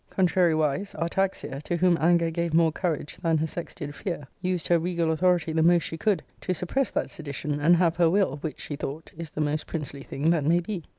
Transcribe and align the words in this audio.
Contrari 0.09 0.57
wise, 0.57 0.95
Artaxia, 0.95 1.61
to 1.61 1.77
whom 1.77 1.95
anger 2.01 2.31
gave 2.31 2.55
more 2.55 2.71
courage 2.71 3.19
than 3.21 3.37
her 3.37 3.45
sex 3.45 3.75
did 3.75 3.93
fear, 3.93 4.27
used 4.41 4.67
her 4.69 4.79
regal 4.79 5.11
authority 5.11 5.51
the 5.53 5.61
most 5.61 5.83
she 5.83 5.95
could, 5.95 6.23
to 6.41 6.55
suppress 6.55 6.89
that 6.89 7.11
sedition, 7.11 7.59
and 7.59 7.75
have 7.75 7.97
her 7.97 8.09
will, 8.09 8.37
which, 8.37 8.59
she 8.61 8.75
thought, 8.75 9.11
is 9.15 9.29
the 9.29 9.41
most 9.41 9.67
princely 9.67 10.01
thing 10.01 10.31
that 10.31 10.43
may 10.43 10.59
be. 10.59 10.81